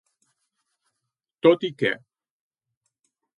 [1.47, 1.93] Tot i que.